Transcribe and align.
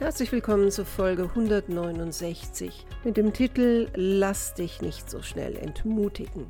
Herzlich 0.00 0.32
willkommen 0.32 0.72
zur 0.72 0.86
Folge 0.86 1.22
169 1.22 2.84
mit 3.04 3.16
dem 3.16 3.32
Titel 3.32 3.88
Lass 3.94 4.52
dich 4.52 4.82
nicht 4.82 5.08
so 5.08 5.22
schnell 5.22 5.56
entmutigen. 5.56 6.46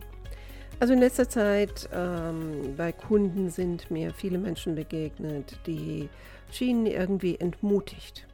Also 0.80 0.94
in 0.94 0.98
letzter 0.98 1.28
Zeit 1.28 1.90
ähm, 1.92 2.74
bei 2.74 2.90
Kunden 2.90 3.50
sind 3.50 3.90
mir 3.90 4.14
viele 4.14 4.38
Menschen 4.38 4.74
begegnet, 4.74 5.58
die 5.66 6.08
schienen 6.50 6.86
irgendwie 6.86 7.38
entmutigt. 7.38 8.26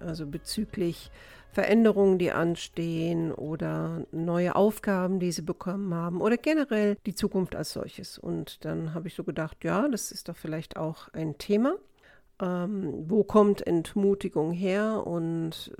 Also 0.00 0.26
bezüglich 0.26 1.10
Veränderungen, 1.52 2.18
die 2.18 2.32
anstehen 2.32 3.32
oder 3.32 4.06
neue 4.12 4.56
Aufgaben, 4.56 5.20
die 5.20 5.30
sie 5.30 5.42
bekommen 5.42 5.92
haben 5.92 6.22
oder 6.22 6.38
generell 6.38 6.96
die 7.04 7.14
Zukunft 7.14 7.54
als 7.54 7.74
solches. 7.74 8.16
Und 8.16 8.64
dann 8.64 8.94
habe 8.94 9.08
ich 9.08 9.14
so 9.14 9.24
gedacht, 9.24 9.58
ja, 9.62 9.88
das 9.88 10.10
ist 10.10 10.30
doch 10.30 10.36
vielleicht 10.36 10.78
auch 10.78 11.08
ein 11.12 11.36
Thema 11.36 11.76
ähm, 12.40 13.04
wo 13.08 13.24
kommt 13.24 13.66
Entmutigung 13.66 14.52
her 14.52 15.06
und 15.06 15.72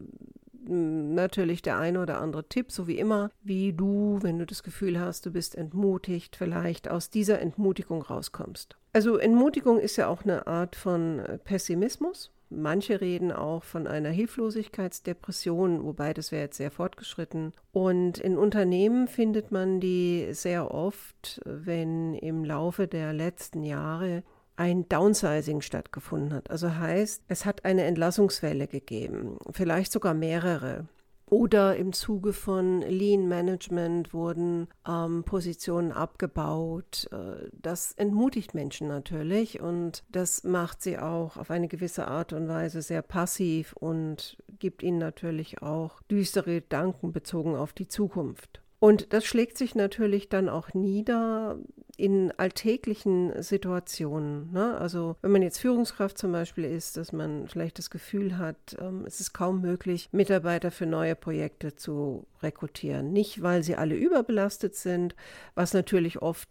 mm, 0.67 1.15
natürlich 1.15 1.63
der 1.63 1.79
eine 1.79 2.01
oder 2.01 2.21
andere 2.21 2.49
Tipp, 2.49 2.71
so 2.71 2.87
wie 2.87 2.99
immer, 2.99 3.31
wie 3.43 3.73
du, 3.73 4.19
wenn 4.23 4.39
du 4.39 4.47
das 4.47 4.63
Gefühl 4.63 5.01
hast, 5.01 5.27
du 5.27 5.33
bist 5.33 5.55
entmutigt, 5.57 6.37
vielleicht 6.37 6.89
aus 6.89 7.11
dieser 7.11 7.41
Entmutigung 7.41 8.03
rauskommst. 8.03 8.77
Also 8.93 9.17
Entmutigung 9.17 9.79
ist 9.79 9.97
ja 9.97 10.09
auch 10.09 10.23
eine 10.23 10.47
Art 10.47 10.77
von 10.77 11.23
Pessimismus. 11.45 12.31
Manche 12.51 13.01
reden 13.01 13.33
auch 13.33 13.65
von 13.65 13.87
einer 13.87 14.11
Hilflosigkeitsdepression, 14.11 15.85
wobei 15.85 16.15
das 16.15 16.31
wäre 16.31 16.45
jetzt 16.45 16.59
sehr 16.59 16.71
fortgeschritten. 16.71 17.53
Und 17.73 18.19
in 18.19 18.37
Unternehmen 18.39 19.09
findet 19.09 19.51
man 19.51 19.81
die 19.81 20.29
sehr 20.33 20.71
oft, 20.71 21.41
wenn 21.45 22.15
im 22.15 22.45
Laufe 22.45 22.87
der 22.87 23.13
letzten 23.13 23.65
Jahre 23.65 24.23
ein 24.57 24.89
Downsizing 24.89 25.61
stattgefunden 25.61 26.33
hat. 26.33 26.51
Also 26.51 26.75
heißt, 26.77 27.25
es 27.29 27.45
hat 27.45 27.65
eine 27.65 27.85
Entlassungswelle 27.85 28.69
gegeben, 28.69 29.39
vielleicht 29.53 29.93
sogar 29.93 30.15
mehrere. 30.15 30.87
Oder 31.27 31.77
im 31.77 31.93
Zuge 31.93 32.33
von 32.33 32.83
Lean 32.83 33.27
Management 33.27 34.13
wurden 34.13 34.69
ähm, 34.87 35.25
Positionen 35.25 35.91
abgebaut. 35.91 37.09
Äh, 37.11 37.49
das 37.53 37.93
entmutigt 37.93 38.55
Menschen 38.55 38.89
natürlich 38.89 39.61
und 39.61 40.05
das 40.11 40.45
macht 40.45 40.83
sie 40.83 40.99
auch 40.99 41.39
auf 41.39 41.51
eine 41.51 41.67
gewisse 41.67 42.09
Art 42.09 42.33
und 42.35 42.47
Weise 42.47 42.83
sehr 42.83 43.03
passiv 43.03 43.73
und 43.73 44.37
gibt 44.59 44.83
ihnen 44.83 44.99
natürlich 44.99 45.63
auch 45.63 46.03
düstere 46.03 46.61
Gedanken 46.61 47.13
bezogen 47.13 47.57
auf 47.57 47.73
die 47.73 47.89
Zukunft. 47.89 48.61
Und 48.79 49.15
das 49.15 49.25
schlägt 49.25 49.57
sich 49.57 49.75
natürlich 49.75 50.29
dann 50.29 50.51
auch 50.51 50.75
nieder 50.75 51.59
in 51.97 52.33
alltäglichen 52.37 53.43
Situationen. 53.43 54.53
Ne? 54.53 54.77
Also 54.79 55.17
wenn 55.23 55.31
man 55.31 55.43
jetzt 55.43 55.59
Führungskraft 55.59 56.19
zum 56.19 56.33
Beispiel 56.33 56.65
ist, 56.65 56.97
dass 56.97 57.13
man 57.13 57.49
vielleicht 57.49 57.79
das 57.79 57.91
Gefühl 57.91 58.39
hat, 58.39 58.77
ähm, 58.81 59.05
es 59.07 59.21
ist 59.21 59.33
kaum 59.33 59.61
möglich, 59.61 60.09
Mitarbeiter 60.13 60.71
für 60.71 60.87
neue 60.87 61.15
Projekte 61.15 61.77
zu 61.77 62.27
rekrutieren. 62.43 63.13
Nicht, 63.13 63.43
weil 63.43 63.63
sie 63.63 63.77
alle 63.77 63.95
überbelastet 63.95 64.75
sind, 64.75 65.15
was 65.55 65.75
natürlich 65.75 66.23
oft 66.23 66.49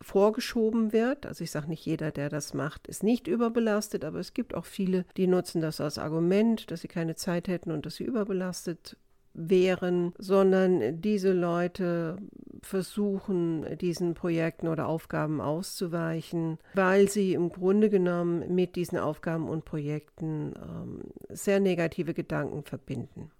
vorgeschoben 0.00 0.92
wird. 0.92 1.26
Also 1.26 1.42
ich 1.44 1.50
sage 1.50 1.68
nicht 1.68 1.84
jeder, 1.84 2.10
der 2.10 2.28
das 2.28 2.54
macht, 2.54 2.86
ist 2.86 3.02
nicht 3.02 3.26
überbelastet, 3.26 4.04
aber 4.04 4.18
es 4.18 4.34
gibt 4.34 4.54
auch 4.54 4.66
viele, 4.66 5.04
die 5.16 5.26
nutzen 5.26 5.60
das 5.60 5.80
als 5.80 5.98
Argument, 5.98 6.70
dass 6.70 6.82
sie 6.82 6.88
keine 6.88 7.16
Zeit 7.16 7.48
hätten 7.48 7.70
und 7.70 7.86
dass 7.86 7.96
sie 7.96 8.04
überbelastet 8.04 8.96
wären, 9.34 10.14
sondern 10.18 11.00
diese 11.00 11.32
Leute 11.32 12.16
versuchen, 12.62 13.76
diesen 13.78 14.14
Projekten 14.14 14.68
oder 14.68 14.88
Aufgaben 14.88 15.40
auszuweichen, 15.40 16.58
weil 16.74 17.08
sie 17.08 17.34
im 17.34 17.50
Grunde 17.50 17.90
genommen 17.90 18.54
mit 18.54 18.76
diesen 18.76 18.98
Aufgaben 18.98 19.48
und 19.48 19.64
Projekten 19.64 20.54
ähm, 20.56 21.00
sehr 21.28 21.60
negative 21.60 22.14
Gedanken 22.14 22.62
verbinden. 22.62 23.30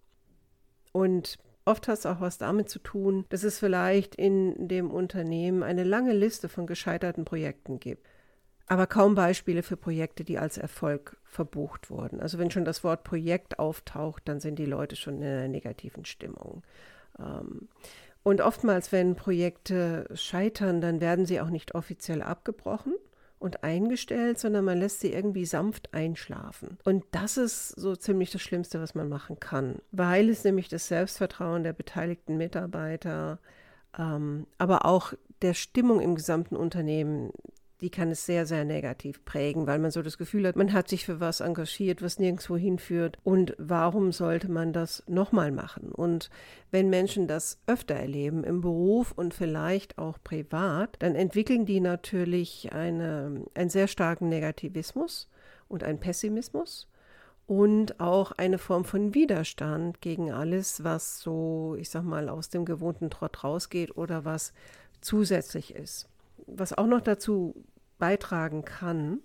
Und 0.92 1.38
Oft 1.66 1.88
hat 1.88 1.98
es 1.98 2.04
auch 2.04 2.20
was 2.20 2.36
damit 2.36 2.68
zu 2.68 2.78
tun, 2.78 3.24
dass 3.30 3.42
es 3.42 3.58
vielleicht 3.58 4.14
in 4.16 4.68
dem 4.68 4.90
Unternehmen 4.90 5.62
eine 5.62 5.82
lange 5.82 6.12
Liste 6.12 6.50
von 6.50 6.66
gescheiterten 6.66 7.24
Projekten 7.24 7.80
gibt 7.80 8.06
aber 8.66 8.86
kaum 8.86 9.14
Beispiele 9.14 9.62
für 9.62 9.76
Projekte, 9.76 10.24
die 10.24 10.38
als 10.38 10.58
Erfolg 10.58 11.16
verbucht 11.24 11.90
wurden. 11.90 12.20
Also 12.20 12.38
wenn 12.38 12.50
schon 12.50 12.64
das 12.64 12.84
Wort 12.84 13.04
Projekt 13.04 13.58
auftaucht, 13.58 14.22
dann 14.26 14.40
sind 14.40 14.58
die 14.58 14.66
Leute 14.66 14.96
schon 14.96 15.18
in 15.18 15.24
einer 15.24 15.48
negativen 15.48 16.04
Stimmung. 16.04 16.62
Ähm, 17.18 17.68
und 18.22 18.40
oftmals, 18.40 18.90
wenn 18.90 19.16
Projekte 19.16 20.08
scheitern, 20.14 20.80
dann 20.80 21.00
werden 21.00 21.26
sie 21.26 21.40
auch 21.40 21.50
nicht 21.50 21.74
offiziell 21.74 22.22
abgebrochen 22.22 22.94
und 23.38 23.62
eingestellt, 23.62 24.38
sondern 24.38 24.64
man 24.64 24.78
lässt 24.78 25.00
sie 25.00 25.12
irgendwie 25.12 25.44
sanft 25.44 25.92
einschlafen. 25.92 26.78
Und 26.84 27.04
das 27.10 27.36
ist 27.36 27.68
so 27.68 27.94
ziemlich 27.94 28.30
das 28.30 28.40
Schlimmste, 28.40 28.80
was 28.80 28.94
man 28.94 29.10
machen 29.10 29.38
kann, 29.38 29.76
weil 29.92 30.30
es 30.30 30.44
nämlich 30.44 30.68
das 30.68 30.88
Selbstvertrauen 30.88 31.64
der 31.64 31.74
beteiligten 31.74 32.38
Mitarbeiter, 32.38 33.38
ähm, 33.98 34.46
aber 34.56 34.86
auch 34.86 35.12
der 35.42 35.52
Stimmung 35.52 36.00
im 36.00 36.14
gesamten 36.14 36.56
Unternehmen 36.56 37.30
die 37.84 37.90
kann 37.90 38.10
es 38.10 38.24
sehr, 38.24 38.46
sehr 38.46 38.64
negativ 38.64 39.26
prägen, 39.26 39.66
weil 39.66 39.78
man 39.78 39.90
so 39.90 40.00
das 40.00 40.16
Gefühl 40.16 40.48
hat, 40.48 40.56
man 40.56 40.72
hat 40.72 40.88
sich 40.88 41.04
für 41.04 41.20
was 41.20 41.40
engagiert, 41.40 42.00
was 42.00 42.18
nirgendwo 42.18 42.56
hinführt. 42.56 43.18
Und 43.24 43.54
warum 43.58 44.10
sollte 44.10 44.50
man 44.50 44.72
das 44.72 45.02
nochmal 45.06 45.52
machen? 45.52 45.92
Und 45.92 46.30
wenn 46.70 46.88
Menschen 46.88 47.28
das 47.28 47.58
öfter 47.66 47.94
erleben, 47.94 48.42
im 48.42 48.62
Beruf 48.62 49.12
und 49.12 49.34
vielleicht 49.34 49.98
auch 49.98 50.16
privat, 50.24 50.96
dann 51.00 51.14
entwickeln 51.14 51.66
die 51.66 51.80
natürlich 51.80 52.72
eine, 52.72 53.44
einen 53.52 53.68
sehr 53.68 53.86
starken 53.86 54.30
Negativismus 54.30 55.28
und 55.68 55.84
einen 55.84 56.00
Pessimismus 56.00 56.88
und 57.46 58.00
auch 58.00 58.32
eine 58.32 58.56
Form 58.56 58.86
von 58.86 59.12
Widerstand 59.12 60.00
gegen 60.00 60.32
alles, 60.32 60.84
was 60.84 61.20
so, 61.20 61.76
ich 61.78 61.90
sag 61.90 62.04
mal, 62.04 62.30
aus 62.30 62.48
dem 62.48 62.64
gewohnten 62.64 63.10
Trott 63.10 63.44
rausgeht 63.44 63.94
oder 63.94 64.24
was 64.24 64.54
zusätzlich 65.02 65.74
ist 65.74 66.08
was 66.46 66.72
auch 66.76 66.86
noch 66.86 67.00
dazu 67.00 67.54
beitragen 67.98 68.64
kann, 68.64 69.20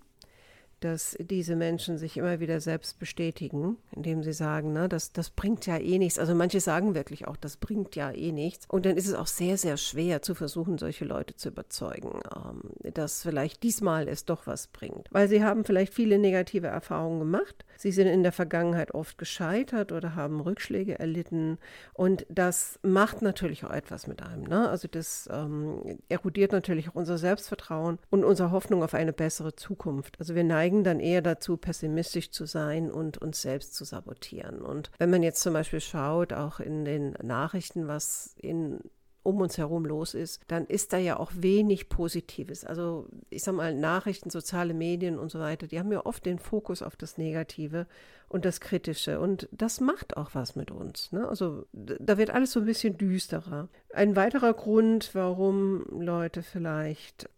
dass 0.80 1.18
diese 1.20 1.56
Menschen 1.56 1.98
sich 1.98 2.18
immer 2.18 2.40
wieder 2.40 2.62
selbst 2.62 3.00
bestätigen, 3.00 3.78
indem 3.92 4.24
sie 4.24 4.34
sagen, 4.34 4.72
ne, 4.72 4.88
das, 4.88 5.12
das 5.12 5.30
bringt 5.30 5.66
ja 5.66 5.78
eh 5.78 5.98
nichts. 5.98 6.20
Also 6.20 6.34
manche 6.36 6.62
sagen 6.62 6.96
wirklich 6.96 7.28
auch, 7.28 7.36
das 7.36 7.58
bringt 7.58 7.96
ja 7.96 8.12
eh 8.12 8.32
nichts. 8.32 8.66
Und 8.70 8.86
dann 8.86 8.96
ist 8.96 9.08
es 9.08 9.14
auch 9.14 9.28
sehr, 9.28 9.58
sehr 9.58 9.78
schwer 9.78 10.22
zu 10.22 10.36
versuchen, 10.36 10.78
solche 10.78 11.06
Leute 11.06 11.36
zu 11.36 11.50
überzeugen, 11.50 12.20
ähm, 12.34 12.62
dass 12.92 13.24
vielleicht 13.24 13.64
diesmal 13.64 14.08
es 14.08 14.26
doch 14.26 14.48
was 14.48 14.68
bringt. 14.68 15.08
Weil 15.12 15.28
sie 15.28 15.44
haben 15.44 15.66
vielleicht 15.66 15.94
viele 15.94 16.18
negative 16.18 16.68
Erfahrungen 16.68 17.20
gemacht. 17.20 17.66
Sie 17.78 17.92
sind 17.92 18.08
in 18.08 18.24
der 18.24 18.32
Vergangenheit 18.32 18.94
oft 18.94 19.18
gescheitert 19.18 19.92
oder 19.92 20.16
haben 20.16 20.42
Rückschläge 20.42 21.00
erlitten. 21.00 21.58
Und 21.94 22.26
das 22.30 22.80
macht 22.84 23.22
natürlich 23.22 23.66
auch 23.66 23.72
etwas 23.72 24.08
mit 24.08 24.22
einem. 24.22 24.44
Ne? 24.44 24.70
Also 24.70 24.88
das 24.90 25.30
ähm, 25.32 26.00
erodiert 26.10 26.52
natürlich 26.52 26.90
auch 26.90 26.96
unser 26.96 27.18
Selbstvertrauen 27.18 28.00
und 28.10 28.24
unsere 28.24 28.52
Hoffnung 28.52 28.84
auf 28.84 28.94
eine 28.94 29.14
bessere 29.14 29.56
Zukunft. 29.56 30.20
Also 30.20 30.36
wir 30.36 30.44
neigen 30.44 30.70
neigen 30.70 30.84
dann 30.84 31.00
eher 31.00 31.22
dazu, 31.22 31.58
pessimistisch 31.58 32.32
zu 32.32 32.46
sein 32.46 32.92
und 32.92 33.18
uns 33.18 33.42
selbst 33.42 33.76
zu 33.76 33.86
sabotieren. 33.86 34.62
Und 34.62 34.92
wenn 34.98 35.10
man 35.10 35.24
jetzt 35.24 35.42
zum 35.42 35.54
Beispiel 35.54 35.82
schaut, 35.82 36.34
auch 36.34 36.60
in 36.60 36.86
den 36.86 37.14
Nachrichten, 37.24 37.88
was 37.88 38.36
in 38.38 38.80
um 39.24 39.42
uns 39.42 39.58
herum 39.58 39.86
los 39.86 40.14
ist, 40.14 40.42
dann 40.48 40.66
ist 40.66 40.94
da 40.94 40.98
ja 40.98 41.18
auch 41.18 41.32
wenig 41.36 41.90
Positives. 41.90 42.64
Also 42.66 43.08
ich 43.30 43.44
sage 43.44 43.58
mal, 43.58 43.74
Nachrichten, 43.76 44.30
soziale 44.30 44.74
Medien 44.74 45.20
und 45.20 45.30
so 45.30 45.40
weiter, 45.40 45.68
die 45.68 45.80
haben 45.80 45.92
ja 45.92 46.06
oft 46.06 46.26
den 46.26 46.40
Fokus 46.40 46.82
auf 46.82 46.96
das 46.96 47.18
Negative 47.18 47.86
und 48.28 48.46
das 48.46 48.62
Kritische. 48.62 49.20
Und 49.20 49.50
das 49.52 49.82
macht 49.82 50.18
auch 50.18 50.32
was 50.34 50.56
mit 50.56 50.72
uns. 50.72 51.12
Ne? 51.12 51.28
Also 51.28 51.66
da 51.74 52.18
wird 52.18 52.30
alles 52.30 52.52
so 52.52 52.62
ein 52.62 52.66
bisschen 52.66 52.98
düsterer. 52.98 53.70
Ein 53.94 54.16
weiterer 54.16 54.54
Grund, 54.54 55.12
warum 55.14 55.86
Leute 55.90 56.44
vielleicht 56.44 57.30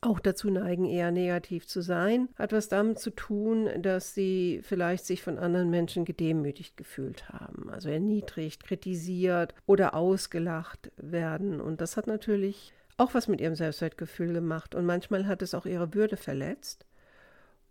auch 0.00 0.20
dazu 0.20 0.50
neigen, 0.50 0.84
eher 0.84 1.10
negativ 1.10 1.66
zu 1.66 1.80
sein, 1.82 2.28
hat 2.36 2.52
was 2.52 2.68
damit 2.68 2.98
zu 2.98 3.10
tun, 3.10 3.68
dass 3.80 4.14
sie 4.14 4.60
vielleicht 4.62 5.04
sich 5.04 5.22
von 5.22 5.38
anderen 5.38 5.70
Menschen 5.70 6.04
gedemütigt 6.04 6.76
gefühlt 6.76 7.28
haben, 7.28 7.70
also 7.70 7.88
erniedrigt, 7.88 8.64
kritisiert 8.64 9.54
oder 9.66 9.94
ausgelacht 9.94 10.90
werden. 10.96 11.60
Und 11.60 11.80
das 11.80 11.96
hat 11.96 12.06
natürlich 12.06 12.72
auch 12.96 13.14
was 13.14 13.28
mit 13.28 13.40
ihrem 13.40 13.54
Selbstwertgefühl 13.54 14.32
gemacht 14.32 14.74
und 14.74 14.86
manchmal 14.86 15.26
hat 15.26 15.42
es 15.42 15.54
auch 15.54 15.66
ihre 15.66 15.94
Würde 15.94 16.16
verletzt. 16.16 16.84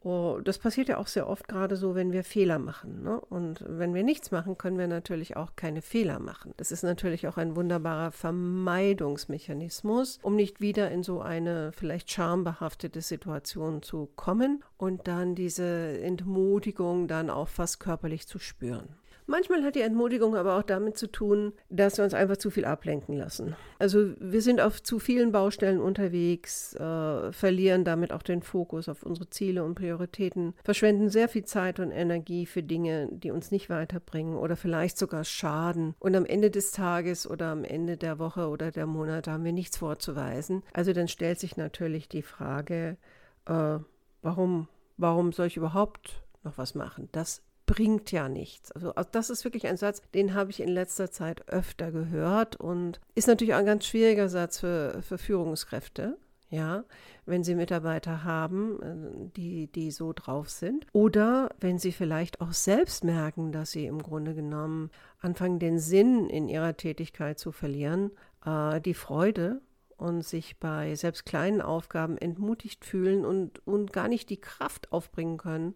Oh, 0.04 0.40
das 0.44 0.58
passiert 0.58 0.90
ja 0.90 0.98
auch 0.98 1.06
sehr 1.06 1.30
oft 1.30 1.48
gerade 1.48 1.76
so, 1.76 1.94
wenn 1.94 2.12
wir 2.12 2.24
Fehler 2.24 2.58
machen. 2.58 3.04
Ne? 3.04 3.22
Und 3.22 3.64
wenn 3.68 3.94
wir 3.94 4.02
nichts 4.02 4.32
machen, 4.32 4.58
können 4.58 4.80
wir 4.80 4.88
natürlich 4.88 5.38
auch 5.38 5.56
keine 5.56 5.84
Fehler 5.84 6.18
machen. 6.18 6.56
Das 6.58 6.72
ist 6.72 6.82
natürlich 6.82 7.28
auch 7.28 7.38
ein 7.38 7.56
wunderbarer 7.56 8.12
Vermeidungsmechanismus, 8.12 10.18
um 10.24 10.36
nicht 10.36 10.60
wieder 10.60 10.90
in 10.90 11.04
so 11.04 11.22
eine 11.22 11.72
vielleicht 11.74 12.10
schambehaftete 12.10 13.02
Situation 13.02 13.84
zu 13.84 14.10
kommen 14.16 14.64
und 14.78 15.08
dann 15.08 15.36
diese 15.36 16.02
Entmutigung 16.02 17.08
dann 17.08 17.30
auch 17.30 17.48
fast 17.48 17.80
körperlich 17.80 18.28
zu 18.28 18.40
spüren. 18.40 18.96
Manchmal 19.32 19.64
hat 19.64 19.76
die 19.76 19.82
Entmutigung 19.82 20.36
aber 20.36 20.58
auch 20.58 20.62
damit 20.62 20.98
zu 20.98 21.10
tun, 21.10 21.54
dass 21.70 21.98
wir 21.98 22.04
uns 22.04 22.14
einfach 22.14 22.36
zu 22.36 22.50
viel 22.50 22.66
ablenken 22.66 23.16
lassen. 23.16 23.56
Also 23.80 24.12
wir 24.20 24.42
sind 24.42 24.60
auf 24.60 24.84
zu 24.84 25.00
vielen 25.00 25.32
Baustellen 25.32 25.80
unterwegs, 25.80 26.76
äh, 26.76 27.32
verlieren 27.32 27.86
damit 27.86 28.12
auch 28.12 28.24
den 28.24 28.42
Fokus 28.42 28.90
auf 28.90 29.04
unsere 29.04 29.30
Ziele 29.30 29.64
und 29.64 29.76
Prioritäten, 29.76 30.54
verschwenden 30.66 31.08
sehr 31.08 31.30
viel 31.30 31.46
Zeit 31.46 31.80
und 31.80 31.92
Energie 31.92 32.46
für 32.46 32.62
Dinge, 32.62 33.08
die 33.10 33.32
uns 33.32 33.52
nicht 33.52 33.70
weiterbringen 33.70 34.36
oder 34.36 34.58
vielleicht 34.58 34.98
sogar 34.98 35.24
schaden. 35.24 35.96
Und 36.00 36.14
am 36.18 36.26
Ende 36.26 36.52
des 36.52 36.72
Tages 36.72 37.26
oder 37.26 37.48
am 37.48 37.64
Ende 37.64 37.96
der 37.96 38.20
Woche 38.20 38.50
oder 38.50 38.70
der 38.70 38.86
Monate 38.86 39.32
haben 39.32 39.46
wir 39.46 39.54
nichts 39.54 39.78
vorzuweisen. 39.78 40.62
Also 40.74 40.92
dann 40.92 41.08
stellt 41.08 41.40
sich 41.40 41.56
natürlich 41.56 42.10
die 42.10 42.22
Frage, 42.22 42.98
äh, 43.46 43.80
warum, 44.22 44.68
warum 44.98 45.32
soll 45.32 45.48
ich 45.48 45.56
überhaupt 45.56 46.22
noch 46.44 46.58
was 46.58 46.76
machen? 46.76 47.08
Das 47.14 47.42
bringt 47.72 48.12
ja 48.12 48.28
nichts. 48.28 48.70
Also, 48.74 48.94
also 48.96 49.10
das 49.14 49.30
ist 49.30 49.46
wirklich 49.46 49.66
ein 49.66 49.78
Satz, 49.78 50.02
den 50.14 50.34
habe 50.34 50.52
ich 50.52 50.60
in 50.60 50.68
letzter 50.68 51.10
Zeit 51.10 51.48
öfter 51.48 51.92
gehört 51.94 52.58
und 52.58 53.00
ist 53.16 53.30
natürlich 53.30 53.54
ein 53.54 53.66
ganz 53.66 53.86
schwieriger 53.86 54.28
Satz 54.28 54.60
für, 54.60 55.02
für 55.02 55.18
Führungskräfte. 55.18 56.18
Ja, 56.50 56.84
wenn 57.26 57.46
Sie 57.46 57.56
Mitarbeiter 57.56 58.26
haben, 58.26 58.82
äh, 58.82 59.32
die, 59.38 59.68
die 59.68 59.90
so 59.90 60.12
drauf 60.12 60.50
sind. 60.50 60.86
Oder 60.92 61.50
wenn 61.62 61.80
Sie 61.80 61.94
vielleicht 61.94 62.42
auch 62.42 62.52
selbst 62.52 63.06
merken, 63.06 63.54
dass 63.54 63.72
Sie 63.72 63.86
im 63.86 64.04
Grunde 64.04 64.36
genommen 64.36 64.92
anfangen, 65.22 65.60
den 65.60 65.80
Sinn 65.80 66.30
in 66.30 66.50
Ihrer 66.50 66.76
Tätigkeit 66.76 67.40
zu 67.40 67.54
verlieren, 67.54 68.12
äh, 68.46 68.82
die 68.82 68.96
Freude 68.96 69.62
und 69.96 70.26
sich 70.26 70.60
bei 70.60 70.94
selbst 70.96 71.26
kleinen 71.26 71.62
Aufgaben 71.62 72.18
entmutigt 72.18 72.84
fühlen 72.84 73.24
und, 73.24 73.66
und 73.66 73.94
gar 73.94 74.10
nicht 74.10 74.30
die 74.30 74.42
Kraft 74.42 74.92
aufbringen 74.92 75.38
können, 75.38 75.76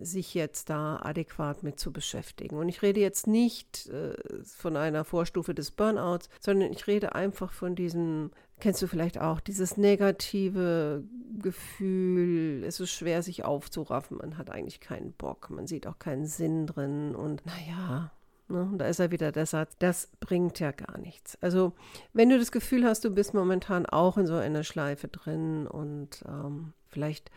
sich 0.00 0.34
jetzt 0.34 0.70
da 0.70 1.00
adäquat 1.02 1.62
mit 1.62 1.78
zu 1.78 1.92
beschäftigen. 1.92 2.56
Und 2.56 2.68
ich 2.68 2.82
rede 2.82 3.00
jetzt 3.00 3.26
nicht 3.26 3.88
äh, 3.88 4.14
von 4.44 4.76
einer 4.76 5.04
Vorstufe 5.04 5.54
des 5.54 5.70
Burnouts, 5.70 6.28
sondern 6.40 6.72
ich 6.72 6.86
rede 6.86 7.14
einfach 7.14 7.52
von 7.52 7.74
diesem, 7.74 8.30
kennst 8.60 8.82
du 8.82 8.86
vielleicht 8.86 9.20
auch, 9.20 9.40
dieses 9.40 9.76
negative 9.76 11.04
Gefühl, 11.38 12.64
es 12.64 12.80
ist 12.80 12.90
schwer, 12.90 13.22
sich 13.22 13.44
aufzuraffen, 13.44 14.18
man 14.18 14.38
hat 14.38 14.50
eigentlich 14.50 14.80
keinen 14.80 15.12
Bock, 15.12 15.50
man 15.50 15.66
sieht 15.66 15.86
auch 15.86 15.98
keinen 15.98 16.26
Sinn 16.26 16.66
drin 16.66 17.14
und 17.14 17.44
naja, 17.46 18.10
Ne, 18.48 18.70
da 18.76 18.86
ist 18.86 19.00
er 19.00 19.10
wieder 19.10 19.32
der 19.32 19.46
Satz, 19.46 19.74
das 19.80 20.08
bringt 20.20 20.60
ja 20.60 20.70
gar 20.70 20.98
nichts. 20.98 21.36
Also 21.40 21.72
wenn 22.12 22.28
du 22.28 22.38
das 22.38 22.52
Gefühl 22.52 22.84
hast, 22.84 23.04
du 23.04 23.10
bist 23.10 23.34
momentan 23.34 23.86
auch 23.86 24.16
in 24.18 24.26
so 24.28 24.34
einer 24.34 24.62
Schleife 24.62 25.08
drin 25.08 25.66
und 25.66 26.24
ähm, 26.28 26.72
vielleicht 26.88 27.32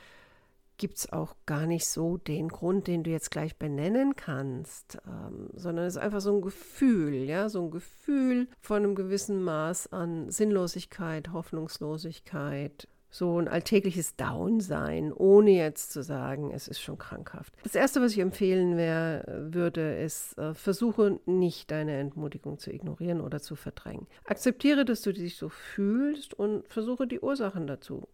gibt 0.79 0.97
es 0.97 1.13
auch 1.13 1.35
gar 1.45 1.67
nicht 1.67 1.87
so 1.87 2.17
den 2.17 2.47
Grund, 2.47 2.87
den 2.87 3.03
du 3.03 3.11
jetzt 3.11 3.29
gleich 3.29 3.57
benennen 3.57 4.15
kannst, 4.15 4.97
ähm, 5.05 5.49
sondern 5.53 5.85
es 5.85 5.95
ist 5.95 6.01
einfach 6.01 6.21
so 6.21 6.33
ein 6.33 6.41
Gefühl, 6.41 7.13
ja, 7.13 7.49
so 7.49 7.65
ein 7.65 7.69
Gefühl 7.69 8.47
von 8.59 8.77
einem 8.77 8.95
gewissen 8.95 9.43
Maß 9.43 9.93
an 9.93 10.31
Sinnlosigkeit, 10.31 11.31
Hoffnungslosigkeit, 11.31 12.87
so 13.11 13.39
ein 13.39 13.47
alltägliches 13.47 14.15
Down-Sein, 14.15 15.11
ohne 15.11 15.51
jetzt 15.51 15.91
zu 15.91 16.03
sagen, 16.03 16.51
es 16.51 16.67
ist 16.67 16.79
schon 16.79 16.97
krankhaft. 16.97 17.53
Das 17.63 17.75
Erste, 17.75 18.01
was 18.01 18.13
ich 18.13 18.19
empfehlen 18.19 18.77
wär, 18.77 19.25
würde, 19.51 19.99
ist, 19.99 20.37
äh, 20.37 20.53
versuche 20.53 21.19
nicht 21.25 21.71
deine 21.71 21.97
Entmutigung 21.97 22.59
zu 22.59 22.71
ignorieren 22.71 23.19
oder 23.19 23.41
zu 23.41 23.55
verdrängen. 23.55 24.07
Akzeptiere, 24.25 24.85
dass 24.85 25.01
du 25.01 25.11
dich 25.11 25.37
so 25.37 25.49
fühlst 25.49 26.33
und 26.35 26.67
versuche 26.67 27.07
die 27.07 27.19
Ursachen 27.19 27.67
dazu 27.67 28.07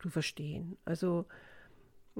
zu 0.00 0.08
verstehen. 0.08 0.76
Also 0.84 1.26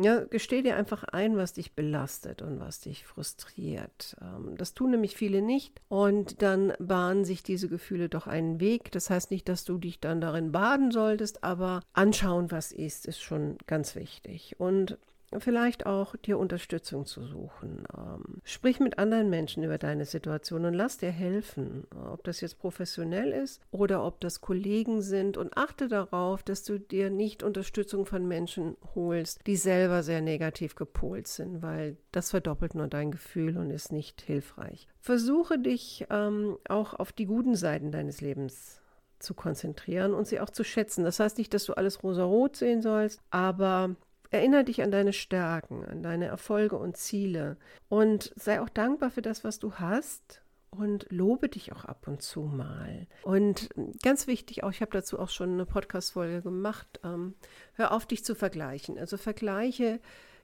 ja, 0.00 0.24
gesteh 0.24 0.62
dir 0.62 0.76
einfach 0.76 1.04
ein, 1.04 1.36
was 1.36 1.54
dich 1.54 1.74
belastet 1.74 2.40
und 2.42 2.60
was 2.60 2.80
dich 2.80 3.04
frustriert. 3.04 4.16
Ähm, 4.20 4.54
das 4.56 4.74
tun 4.74 4.92
nämlich 4.92 5.16
viele 5.16 5.42
nicht. 5.42 5.80
Und 5.88 6.40
dann 6.42 6.72
bahnen 6.78 7.24
sich 7.24 7.42
diese 7.42 7.68
Gefühle 7.68 8.08
doch 8.08 8.26
einen 8.26 8.60
Weg. 8.60 8.92
Das 8.92 9.10
heißt 9.10 9.30
nicht, 9.30 9.48
dass 9.48 9.64
du 9.64 9.78
dich 9.78 9.98
dann 10.00 10.20
darin 10.20 10.52
baden 10.52 10.90
solltest, 10.92 11.42
aber 11.42 11.80
anschauen, 11.92 12.50
was 12.50 12.70
ist, 12.70 13.06
ist 13.06 13.20
schon 13.20 13.58
ganz 13.66 13.96
wichtig. 13.96 14.56
Und 14.58 14.98
vielleicht 15.38 15.86
auch 15.86 16.16
dir 16.16 16.38
Unterstützung 16.38 17.06
zu 17.06 17.22
suchen. 17.22 17.84
Ähm, 17.96 18.40
sprich 18.44 18.80
mit 18.80 18.98
anderen 18.98 19.30
Menschen 19.30 19.62
über 19.62 19.78
deine 19.78 20.04
Situation 20.04 20.64
und 20.64 20.74
lass 20.74 20.98
dir 20.98 21.10
helfen, 21.10 21.86
ob 22.12 22.24
das 22.24 22.40
jetzt 22.40 22.58
professionell 22.58 23.32
ist 23.32 23.60
oder 23.70 24.04
ob 24.04 24.20
das 24.20 24.40
Kollegen 24.40 25.02
sind 25.02 25.36
und 25.36 25.56
achte 25.56 25.88
darauf, 25.88 26.42
dass 26.42 26.64
du 26.64 26.78
dir 26.78 27.10
nicht 27.10 27.42
Unterstützung 27.42 28.06
von 28.06 28.26
Menschen 28.26 28.76
holst, 28.94 29.40
die 29.46 29.56
selber 29.56 30.02
sehr 30.02 30.20
negativ 30.20 30.74
gepolt 30.74 31.28
sind, 31.28 31.62
weil 31.62 31.96
das 32.12 32.30
verdoppelt 32.30 32.74
nur 32.74 32.88
dein 32.88 33.10
Gefühl 33.10 33.58
und 33.58 33.70
ist 33.70 33.92
nicht 33.92 34.22
hilfreich. 34.22 34.88
Versuche 35.00 35.58
dich 35.58 36.06
ähm, 36.10 36.56
auch 36.68 36.94
auf 36.94 37.12
die 37.12 37.26
guten 37.26 37.54
Seiten 37.54 37.92
deines 37.92 38.20
Lebens 38.20 38.80
zu 39.18 39.34
konzentrieren 39.34 40.14
und 40.14 40.26
sie 40.26 40.40
auch 40.40 40.50
zu 40.50 40.64
schätzen. 40.64 41.04
Das 41.04 41.20
heißt 41.20 41.38
nicht, 41.38 41.52
dass 41.52 41.64
du 41.64 41.74
alles 41.74 42.02
rosa-rot 42.02 42.56
sehen 42.56 42.82
sollst, 42.82 43.20
aber 43.30 43.96
Erinnere 44.30 44.64
dich 44.64 44.82
an 44.82 44.90
deine 44.90 45.12
Stärken, 45.12 45.84
an 45.84 46.02
deine 46.02 46.26
Erfolge 46.26 46.76
und 46.76 46.96
Ziele 46.96 47.56
und 47.88 48.32
sei 48.36 48.60
auch 48.60 48.68
dankbar 48.68 49.10
für 49.10 49.22
das, 49.22 49.44
was 49.44 49.58
du 49.58 49.74
hast 49.74 50.42
und 50.70 51.06
lobe 51.10 51.48
dich 51.48 51.72
auch 51.72 51.84
ab 51.84 52.06
und 52.06 52.22
zu 52.22 52.42
mal. 52.42 53.06
Und 53.22 53.70
ganz 54.02 54.26
wichtig 54.26 54.64
auch, 54.64 54.70
ich 54.70 54.80
habe 54.80 54.92
dazu 54.92 55.18
auch 55.18 55.30
schon 55.30 55.52
eine 55.52 55.66
Podcast-Folge 55.66 56.42
gemacht, 56.42 57.00
ähm, 57.04 57.34
hör 57.74 57.92
auf, 57.92 58.06
dich 58.06 58.24
zu 58.24 58.34
vergleichen. 58.34 58.98
Also 58.98 59.16
vergleiche 59.16 60.00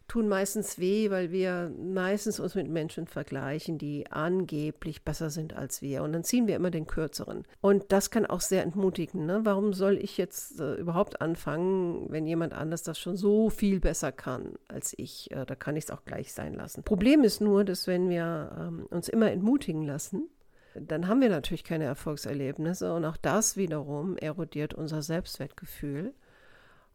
tun 0.08 0.28
meistens 0.28 0.78
weh, 0.78 1.10
weil 1.10 1.30
wir 1.32 1.72
meistens 1.78 2.40
uns 2.40 2.54
mit 2.54 2.68
Menschen 2.68 3.06
vergleichen, 3.06 3.78
die 3.78 4.10
angeblich 4.10 5.04
besser 5.04 5.30
sind 5.30 5.54
als 5.54 5.82
wir. 5.82 6.02
Und 6.02 6.12
dann 6.12 6.24
ziehen 6.24 6.46
wir 6.46 6.56
immer 6.56 6.70
den 6.70 6.86
kürzeren. 6.86 7.44
Und 7.60 7.92
das 7.92 8.10
kann 8.10 8.26
auch 8.26 8.40
sehr 8.40 8.62
entmutigen. 8.62 9.26
Ne? 9.26 9.40
Warum 9.44 9.72
soll 9.72 9.96
ich 9.98 10.16
jetzt 10.18 10.60
äh, 10.60 10.74
überhaupt 10.74 11.20
anfangen, 11.20 12.06
wenn 12.10 12.26
jemand 12.26 12.52
anders 12.52 12.82
das 12.82 12.98
schon 12.98 13.16
so 13.16 13.50
viel 13.50 13.80
besser 13.80 14.12
kann 14.12 14.54
als 14.68 14.94
ich? 14.96 15.30
Äh, 15.30 15.46
da 15.46 15.54
kann 15.54 15.76
ich 15.76 15.84
es 15.84 15.90
auch 15.90 16.04
gleich 16.04 16.32
sein 16.32 16.54
lassen. 16.54 16.82
Problem 16.84 17.24
ist 17.24 17.40
nur, 17.40 17.64
dass 17.64 17.86
wenn 17.86 18.10
wir 18.10 18.56
ähm, 18.58 18.86
uns 18.90 19.08
immer 19.08 19.30
entmutigen 19.30 19.82
lassen, 19.82 20.28
dann 20.74 21.06
haben 21.06 21.20
wir 21.20 21.28
natürlich 21.28 21.64
keine 21.64 21.84
Erfolgserlebnisse 21.84 22.92
und 22.94 23.04
auch 23.04 23.16
das 23.16 23.56
wiederum 23.56 24.16
erodiert 24.16 24.74
unser 24.74 25.02
Selbstwertgefühl. 25.02 26.14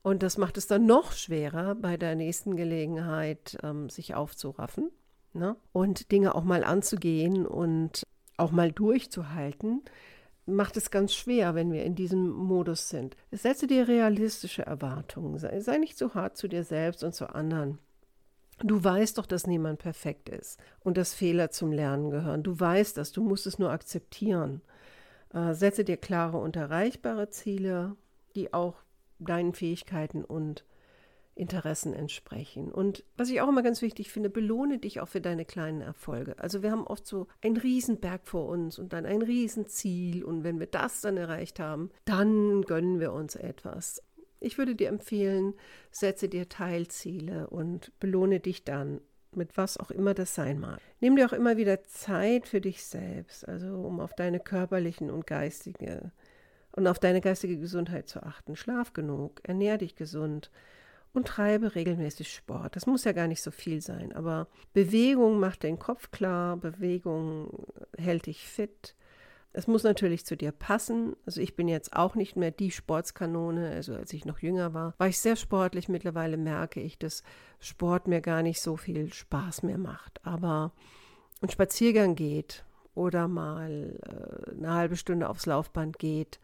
Und 0.02 0.24
das 0.24 0.38
macht 0.38 0.58
es 0.58 0.68
dann 0.68 0.86
noch 0.86 1.12
schwerer, 1.12 1.76
bei 1.76 1.98
der 1.98 2.16
nächsten 2.16 2.56
Gelegenheit 2.56 3.58
ähm, 3.64 3.90
sich 3.90 4.16
aufzuraffen 4.16 4.90
ne? 5.34 5.56
und 5.74 6.12
Dinge 6.12 6.36
auch 6.36 6.44
mal 6.44 6.64
anzugehen 6.64 7.46
und 7.46 8.04
auch 8.38 8.52
mal 8.52 8.72
durchzuhalten. 8.72 9.84
Macht 10.46 10.78
es 10.78 10.90
ganz 10.90 11.14
schwer, 11.14 11.54
wenn 11.54 11.72
wir 11.72 11.84
in 11.84 11.96
diesem 11.96 12.30
Modus 12.30 12.90
sind. 12.90 13.16
Setze 13.32 13.68
dir 13.68 13.88
realistische 13.88 14.66
Erwartungen. 14.66 15.38
Sei, 15.38 15.60
sei 15.60 15.78
nicht 15.78 15.98
so 15.98 16.14
hart 16.14 16.38
zu 16.38 16.48
dir 16.48 16.64
selbst 16.64 17.04
und 17.04 17.14
zu 17.14 17.36
anderen. 17.36 17.78
Du 18.62 18.84
weißt 18.84 19.18
doch, 19.18 19.26
dass 19.26 19.48
niemand 19.48 19.80
perfekt 19.80 20.28
ist 20.28 20.60
und 20.82 20.98
dass 20.98 21.14
Fehler 21.14 21.52
zum 21.52 21.72
Lernen 21.72 22.10
gehören. 22.10 22.44
Du 22.44 22.60
weißt 22.60 22.98
das, 22.98 23.12
du 23.12 23.22
musst 23.22 23.48
es 23.48 23.60
nur 23.60 23.72
akzeptieren. 23.72 24.62
Äh, 25.34 25.54
setze 25.54 25.84
dir 25.84 25.98
klare 25.98 26.38
und 26.38 26.56
erreichbare 26.56 27.30
Ziele, 27.30 27.96
die 28.36 28.54
auch 28.54 28.76
deinen 29.20 29.54
Fähigkeiten 29.54 30.24
und 30.24 30.64
Interessen 31.40 31.94
entsprechen. 31.94 32.72
Und 32.72 33.04
was 33.16 33.30
ich 33.30 33.40
auch 33.40 33.48
immer 33.48 33.64
ganz 33.64 33.82
wichtig 33.82 34.12
finde, 34.12 34.30
belohne 34.30 34.78
dich 34.78 35.00
auch 35.00 35.08
für 35.08 35.22
deine 35.22 35.46
kleinen 35.46 35.82
Erfolge. 35.82 36.38
Also 36.38 36.62
wir 36.62 36.72
haben 36.72 36.86
oft 36.86 37.08
so 37.08 37.28
einen 37.42 37.56
Riesenberg 37.58 38.28
vor 38.28 38.48
uns 38.48 38.78
und 38.78 38.92
dann 38.92 39.06
ein 39.06 39.22
Riesenziel 39.22 40.24
und 40.24 40.44
wenn 40.44 40.60
wir 40.60 40.68
das 40.68 41.02
dann 41.02 41.16
erreicht 41.16 41.60
haben, 41.60 41.92
dann 42.04 42.64
gönnen 42.64 43.00
wir 43.00 43.14
uns 43.14 43.36
etwas. 43.36 44.04
Ich 44.42 44.58
würde 44.58 44.76
dir 44.76 44.90
empfehlen, 44.90 45.54
setze 45.92 46.28
dir 46.30 46.50
Teilziele 46.50 47.50
und 47.50 47.98
belohne 48.00 48.40
dich 48.40 48.64
dann 48.64 49.02
mit 49.34 49.58
was 49.58 49.78
auch 49.78 49.92
immer 49.92 50.14
das 50.14 50.36
sein 50.36 50.60
mag. 50.60 50.80
Nimm 51.00 51.16
dir 51.16 51.26
auch 51.28 51.34
immer 51.34 51.58
wieder 51.58 51.84
Zeit 51.84 52.48
für 52.48 52.62
dich 52.62 52.84
selbst, 52.84 53.48
also 53.48 53.68
um 53.82 54.00
auf 54.00 54.14
deine 54.14 54.40
körperlichen 54.40 55.10
und 55.10 55.28
geistige 55.28 56.12
und 56.72 56.88
auf 56.88 57.00
deine 57.00 57.22
geistige 57.22 57.58
Gesundheit 57.58 58.08
zu 58.08 58.24
achten. 58.24 58.56
Schlaf 58.56 58.94
genug, 58.94 59.42
ernähr 59.44 59.78
dich 59.78 59.96
gesund 59.96 60.52
und 61.14 61.28
treibe 61.28 61.76
regelmäßig 61.76 62.34
Sport. 62.34 62.76
Das 62.76 62.86
muss 62.86 63.04
ja 63.04 63.12
gar 63.12 63.28
nicht 63.28 63.42
so 63.42 63.52
viel 63.52 63.82
sein, 63.82 64.14
aber 64.14 64.48
Bewegung 64.74 65.40
macht 65.40 65.64
den 65.64 65.80
Kopf 65.80 66.12
klar, 66.12 66.58
Bewegung 66.58 67.66
hält 67.98 68.28
dich 68.28 68.46
fit 68.46 68.96
Es 69.52 69.66
muss 69.66 69.84
natürlich 69.84 70.26
zu 70.26 70.38
dir 70.38 70.52
passen. 70.52 71.16
Also 71.26 71.42
ich 71.42 71.56
bin 71.56 71.68
jetzt 71.68 71.96
auch 71.96 72.14
nicht 72.14 72.36
mehr 72.36 72.52
die 72.52 72.70
Sportskanone. 72.70 73.72
Also 73.72 73.96
als 73.96 74.14
ich 74.14 74.26
noch 74.26 74.40
jünger 74.40 74.76
war, 74.76 74.94
war 75.00 75.08
ich 75.08 75.20
sehr 75.20 75.36
sportlich. 75.36 75.90
Mittlerweile 75.90 76.38
merke 76.38 76.80
ich, 76.80 77.00
dass 77.00 77.24
Sport 77.60 78.08
mir 78.08 78.22
gar 78.22 78.44
nicht 78.44 78.62
so 78.62 78.78
viel 78.78 79.12
Spaß 79.12 79.64
mehr 79.64 79.80
macht. 79.80 80.24
Aber 80.24 80.72
ein 81.42 81.50
Spaziergang 81.50 82.16
geht 82.16 82.64
oder 82.96 83.28
mal 83.28 84.00
äh, 84.04 84.52
eine 84.58 84.74
halbe 84.74 84.96
Stunde 84.96 85.30
aufs 85.30 85.46
Laufband 85.46 86.00
geht 86.00 86.40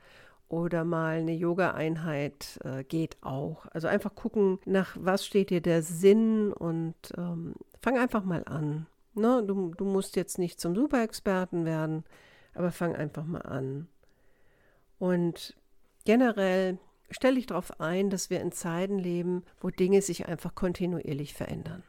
oder 0.48 0.84
mal 0.84 1.18
eine 1.18 1.34
Yoga-Einheit 1.34 2.60
äh, 2.64 2.84
geht 2.84 3.18
auch. 3.22 3.66
Also 3.72 3.88
einfach 3.88 4.16
gucken, 4.16 4.60
nach 4.66 4.96
was 5.00 5.26
steht 5.26 5.50
dir 5.50 5.62
der 5.62 5.82
Sinn 5.82 6.54
und 6.54 6.96
ähm, 7.18 7.56
fang 7.82 7.98
einfach 7.98 8.24
mal 8.24 8.44
an. 8.46 8.86
Ne? 9.16 9.44
Du, 9.46 9.74
du 9.76 9.86
musst 9.86 10.16
jetzt 10.16 10.38
nicht 10.38 10.60
zum 10.60 10.76
Superexperten 10.76 11.66
werden, 11.66 12.04
aber 12.54 12.72
fang 12.72 12.96
einfach 12.96 13.26
mal 13.26 13.42
an. 13.42 13.88
Und 15.00 15.56
generell 16.06 16.78
stelle 17.10 17.40
ich 17.40 17.48
darauf 17.48 17.80
ein, 17.80 18.10
dass 18.10 18.30
wir 18.30 18.42
in 18.42 18.52
Zeiten 18.52 19.00
leben, 19.00 19.44
wo 19.60 19.70
Dinge 19.70 20.02
sich 20.02 20.28
einfach 20.28 20.56
kontinuierlich 20.56 21.34
verändern. 21.34 21.84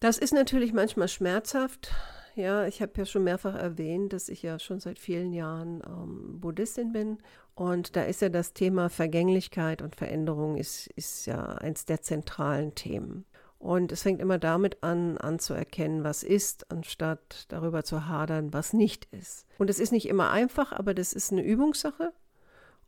Das 0.00 0.16
ist 0.16 0.32
natürlich 0.32 0.72
manchmal 0.72 1.08
schmerzhaft, 1.08 1.92
ja, 2.34 2.66
ich 2.66 2.82
habe 2.82 2.92
ja 2.96 3.04
schon 3.04 3.24
mehrfach 3.24 3.54
erwähnt, 3.54 4.12
dass 4.12 4.28
ich 4.28 4.42
ja 4.42 4.58
schon 4.58 4.80
seit 4.80 4.98
vielen 4.98 5.32
Jahren 5.32 5.82
ähm, 5.86 6.40
Buddhistin 6.40 6.92
bin. 6.92 7.18
Und 7.54 7.96
da 7.96 8.02
ist 8.02 8.22
ja 8.22 8.28
das 8.28 8.52
Thema 8.52 8.88
Vergänglichkeit 8.88 9.82
und 9.82 9.96
Veränderung 9.96 10.56
ist, 10.56 10.86
ist 10.88 11.26
ja 11.26 11.54
eins 11.54 11.84
der 11.84 12.00
zentralen 12.02 12.74
Themen. 12.74 13.24
Und 13.58 13.92
es 13.92 14.02
fängt 14.02 14.22
immer 14.22 14.38
damit 14.38 14.82
an, 14.82 15.18
anzuerkennen, 15.18 16.02
was 16.02 16.22
ist, 16.22 16.70
anstatt 16.70 17.44
darüber 17.48 17.84
zu 17.84 18.08
hadern, 18.08 18.54
was 18.54 18.72
nicht 18.72 19.06
ist. 19.12 19.46
Und 19.58 19.68
es 19.68 19.78
ist 19.78 19.92
nicht 19.92 20.08
immer 20.08 20.30
einfach, 20.30 20.72
aber 20.72 20.94
das 20.94 21.12
ist 21.12 21.30
eine 21.30 21.42
Übungssache 21.42 22.14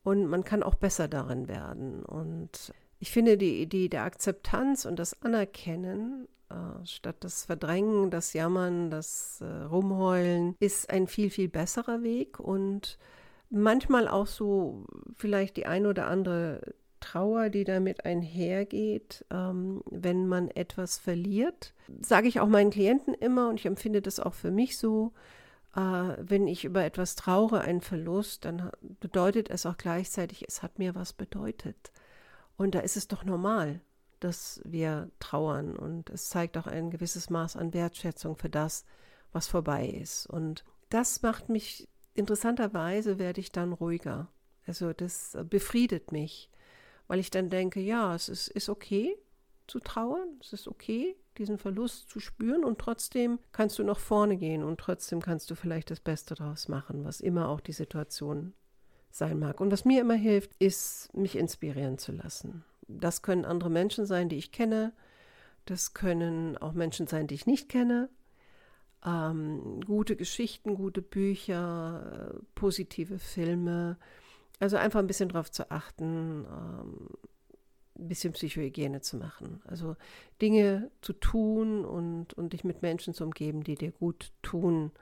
und 0.03 0.27
man 0.27 0.45
kann 0.45 0.63
auch 0.63 0.75
besser 0.75 1.09
darin 1.09 1.47
werden. 1.47 2.03
Und 2.03 2.73
ich 2.99 3.11
finde 3.11 3.37
die 3.37 3.61
Idee 3.61 3.89
der 3.89 4.05
Akzeptanz 4.05 4.87
und 4.87 4.99
das 4.99 5.21
Anerkennen 5.23 6.27
äh, 6.52 6.87
statt 6.87 7.16
das 7.21 7.44
Verdrängen, 7.47 8.11
das 8.11 8.32
Jammern, 8.32 8.90
das 8.90 9.40
äh, 9.40 9.44
Rumheulen, 9.44 10.56
ist 10.61 10.90
ein 10.90 11.06
viel, 11.06 11.30
viel 11.30 11.49
besserer 11.49 12.02
Weg 12.02 12.38
und 12.38 12.99
manchmal 13.50 14.09
auch 14.09 14.26
so 14.26 14.85
vielleicht 15.14 15.56
die 15.56 15.66
ein 15.66 15.87
oder 15.87 16.06
andere 16.09 16.75
Trauer, 17.00 17.49
die 17.49 17.64
damit 17.64 18.04
einhergeht, 18.04 19.25
ähm, 19.30 19.82
wenn 19.90 20.28
man 20.28 20.49
etwas 20.49 20.99
verliert. 20.99 21.75
Sage 22.00 22.28
ich 22.28 22.40
auch 22.40 22.49
meinen 22.49 22.71
Klienten 22.71 23.14
immer 23.14 23.49
und 23.49 23.56
ich 23.56 23.66
empfinde 23.66 24.02
das 24.02 24.21
auch 24.21 24.35
für 24.35 24.50
mich 24.50 24.78
so, 24.78 25.12
äh, 25.75 25.80
wenn 25.80 26.47
ich 26.47 26.64
über 26.64 26.85
etwas 26.85 27.16
traure, 27.16 27.62
einen 27.62 27.80
Verlust, 27.80 28.44
dann 28.44 28.71
bedeutet 29.00 29.50
es 29.50 29.66
auch 29.66 29.76
gleichzeitig, 29.76 30.44
es 30.47 30.62
hat 30.62 30.78
mir 30.78 30.94
was 30.94 31.12
bedeutet. 31.12 31.92
Und 32.56 32.75
da 32.75 32.80
ist 32.80 32.97
es 32.97 33.09
doch 33.09 33.25
normal 33.25 33.80
dass 34.25 34.61
wir 34.64 35.11
trauern 35.19 35.76
und 35.76 36.11
es 36.11 36.29
zeigt 36.29 36.57
auch 36.57 36.67
ein 36.67 36.91
gewisses 36.91 37.31
Maß 37.31 37.57
an 37.57 37.75
Wertschätzung 37.75 38.37
für 38.37 38.50
das, 38.50 38.85
was 39.33 39.49
vorbei 39.49 39.88
ist. 39.88 40.26
Und 40.26 40.64
das 40.91 41.23
macht 41.23 41.49
mich, 41.49 41.88
interessanterweise 42.14 43.19
werde 43.19 43.41
ich 43.41 43.52
dann 43.52 43.73
ruhiger. 43.73 44.29
Also 44.67 44.93
das 44.93 45.37
befriedet 45.49 46.12
mich, 46.12 46.50
weil 47.09 47.19
ich 47.19 47.31
dann 47.31 47.50
denke, 47.50 47.81
ja, 47.81 48.14
es 48.14 48.29
ist, 48.29 48.49
ist 48.49 48.69
okay 48.69 49.17
zu 49.67 49.81
trauern, 49.81 50.38
es 50.41 50.52
ist 50.52 50.69
okay, 50.69 51.17
diesen 51.38 51.59
Verlust 51.59 52.11
zu 52.11 52.21
spüren 52.21 52.64
und 52.64 52.79
trotzdem 52.79 53.38
kannst 53.52 53.79
du 53.79 53.85
nach 53.85 53.99
vorne 53.99 54.37
gehen 54.37 54.62
und 54.62 54.79
trotzdem 54.79 55.23
kannst 55.23 55.50
du 55.50 55.55
vielleicht 55.55 55.91
das 55.91 56.00
Beste 56.00 56.35
daraus 56.35 56.69
machen, 56.69 57.05
was 57.05 57.21
immer 57.21 57.49
auch 57.49 57.61
die 57.61 57.73
Situation 57.73 58.52
sein 59.11 59.38
mag. 59.38 59.61
Und 59.61 59.71
was 59.71 59.85
mir 59.85 60.00
immer 60.00 60.14
hilft, 60.14 60.52
ist, 60.59 61.12
mich 61.14 61.37
inspirieren 61.37 61.99
zu 61.99 62.12
lassen. 62.12 62.64
Das 63.01 63.23
können 63.23 63.45
andere 63.45 63.71
Menschen 63.71 64.07
sein, 64.07 64.29
die 64.29 64.37
ich 64.37 64.53
kenne. 64.53 64.93
Das 65.65 65.95
können 65.95 66.57
auch 66.59 66.73
Menschen 66.73 67.07
sein, 67.07 67.27
die 67.27 67.35
ich 67.35 67.47
nicht 67.47 67.69
kenne. 67.69 68.09
Ähm, 69.05 69.81
gute 69.85 70.17
Geschichten, 70.17 70.75
gute 70.75 71.03
Bücher, 71.03 72.33
äh, 72.35 72.39
positive 72.55 73.19
Filme. 73.19 73.97
Also 74.61 74.77
einfach 74.77 75.01
ein 75.01 75.07
bisschen 75.07 75.29
darauf 75.29 75.51
zu 75.51 75.71
achten, 75.71 76.47
ähm, 76.47 77.09
ein 77.99 78.09
bisschen 78.09 78.33
Psychohygiene 78.33 79.01
zu 79.01 79.17
machen. 79.17 79.61
Also 79.67 79.97
Dinge 80.41 80.91
zu 81.01 81.13
tun 81.13 81.85
und, 81.85 82.35
und 82.35 82.53
dich 82.53 82.65
mit 82.65 82.83
Menschen 82.83 83.15
zu 83.15 83.25
umgeben, 83.25 83.65
die 83.65 83.75
dir 83.75 83.93
gut 83.93 84.33
tun 84.43 84.93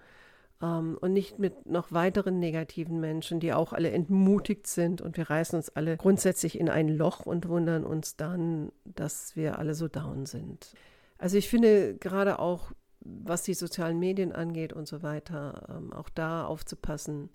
ähm, 0.63 0.99
und 1.01 1.13
nicht 1.13 1.39
mit 1.39 1.67
noch 1.67 1.93
weiteren 1.93 2.39
negativen 2.39 3.01
Menschen, 3.01 3.41
die 3.41 3.53
auch 3.53 3.73
alle 3.73 3.91
entmutigt 3.91 4.67
sind 4.67 5.01
und 5.01 5.17
wir 5.17 5.31
reißen 5.31 5.57
uns 5.57 5.71
alle 5.71 5.97
grundsätzlich 5.97 6.59
in 6.59 6.69
ein 6.69 6.89
Loch 6.89 7.27
und 7.27 7.49
wundern 7.49 7.85
uns 7.85 8.17
dann, 8.17 8.73
dass 8.85 9.37
wir 9.37 9.59
alle 9.59 9.75
so 9.75 9.89
down 9.89 10.27
sind. 10.27 10.75
Also 11.19 11.37
ich 11.37 11.49
finde 11.49 11.97
gerade 11.97 12.39
auch, 12.39 12.73
was 13.01 13.43
die 13.43 13.55
sozialen 13.55 13.99
Medien 13.99 14.33
angeht 14.33 14.73
und 14.73 14.87
so 14.87 15.03
weiter, 15.03 15.67
ähm, 15.71 15.93
auch 15.93 16.09
da 16.11 16.45
aufzupassen, 16.45 17.31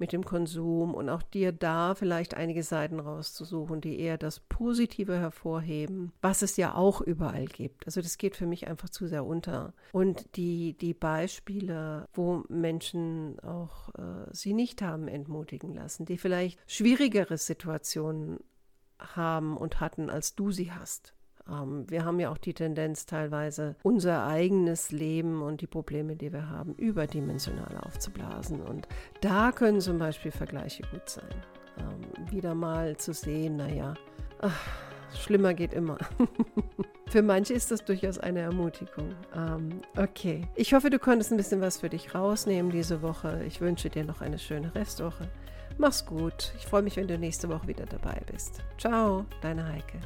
mit 0.00 0.12
dem 0.12 0.24
Konsum 0.24 0.94
und 0.94 1.08
auch 1.08 1.22
dir 1.22 1.52
da 1.52 1.94
vielleicht 1.94 2.34
einige 2.34 2.62
Seiten 2.62 2.98
rauszusuchen, 2.98 3.80
die 3.80 4.00
eher 4.00 4.18
das 4.18 4.40
Positive 4.40 5.16
hervorheben, 5.16 6.12
was 6.22 6.42
es 6.42 6.56
ja 6.56 6.74
auch 6.74 7.00
überall 7.00 7.44
gibt. 7.44 7.86
Also 7.86 8.00
das 8.00 8.18
geht 8.18 8.34
für 8.34 8.46
mich 8.46 8.66
einfach 8.66 8.88
zu 8.88 9.06
sehr 9.06 9.24
unter. 9.24 9.74
Und 9.92 10.36
die, 10.36 10.72
die 10.72 10.94
Beispiele, 10.94 12.08
wo 12.14 12.42
Menschen 12.48 13.38
auch 13.40 13.90
äh, 13.94 14.26
sie 14.32 14.54
nicht 14.54 14.82
haben 14.82 15.06
entmutigen 15.06 15.74
lassen, 15.74 16.06
die 16.06 16.18
vielleicht 16.18 16.58
schwierigere 16.66 17.36
Situationen 17.36 18.40
haben 18.98 19.56
und 19.56 19.80
hatten, 19.80 20.10
als 20.10 20.34
du 20.34 20.50
sie 20.50 20.72
hast. 20.72 21.14
Ähm, 21.50 21.84
wir 21.88 22.04
haben 22.04 22.20
ja 22.20 22.30
auch 22.30 22.38
die 22.38 22.54
Tendenz, 22.54 23.06
teilweise 23.06 23.76
unser 23.82 24.26
eigenes 24.26 24.90
Leben 24.90 25.42
und 25.42 25.60
die 25.60 25.66
Probleme, 25.66 26.16
die 26.16 26.32
wir 26.32 26.48
haben, 26.48 26.74
überdimensional 26.74 27.76
aufzublasen. 27.82 28.60
Und 28.60 28.88
da 29.20 29.52
können 29.52 29.80
zum 29.80 29.98
Beispiel 29.98 30.30
Vergleiche 30.30 30.82
gut 30.90 31.08
sein. 31.08 31.34
Ähm, 31.78 32.30
wieder 32.32 32.54
mal 32.54 32.96
zu 32.96 33.12
sehen, 33.12 33.56
naja, 33.56 33.94
ach, 34.40 34.68
schlimmer 35.14 35.54
geht 35.54 35.72
immer. 35.72 35.98
für 37.08 37.22
manche 37.22 37.54
ist 37.54 37.70
das 37.70 37.84
durchaus 37.84 38.18
eine 38.18 38.40
Ermutigung. 38.40 39.14
Ähm, 39.34 39.80
okay, 39.96 40.46
ich 40.54 40.74
hoffe, 40.74 40.90
du 40.90 40.98
konntest 40.98 41.32
ein 41.32 41.36
bisschen 41.36 41.60
was 41.60 41.78
für 41.78 41.88
dich 41.88 42.14
rausnehmen 42.14 42.70
diese 42.70 43.02
Woche. 43.02 43.42
Ich 43.46 43.60
wünsche 43.60 43.90
dir 43.90 44.04
noch 44.04 44.20
eine 44.20 44.38
schöne 44.38 44.74
Restwoche. 44.74 45.28
Mach's 45.78 46.04
gut. 46.04 46.52
Ich 46.58 46.66
freue 46.66 46.82
mich, 46.82 46.96
wenn 46.96 47.08
du 47.08 47.16
nächste 47.16 47.48
Woche 47.48 47.66
wieder 47.66 47.86
dabei 47.86 48.20
bist. 48.30 48.62
Ciao, 48.76 49.24
deine 49.40 49.66
Heike. 49.66 49.98